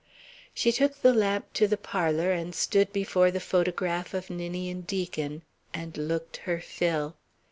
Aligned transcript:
She 0.55 0.71
took 0.71 1.03
the 1.03 1.13
lamp 1.13 1.53
to 1.53 1.67
the 1.67 1.77
parlour 1.77 2.31
and 2.31 2.55
stood 2.55 2.91
before 2.91 3.29
the 3.29 3.39
photograph 3.39 4.15
of 4.15 4.31
Ninian 4.31 4.81
Deacon, 4.81 5.43
and 5.75 5.95
looked 5.95 6.37
her 6.37 6.59
fill. 6.59 7.17